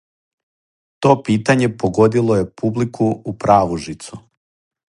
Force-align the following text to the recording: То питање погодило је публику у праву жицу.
То 1.05 1.11
питање 1.27 1.69
погодило 1.83 2.39
је 2.39 2.49
публику 2.63 3.13
у 3.33 3.39
праву 3.45 3.81
жицу. 3.87 4.23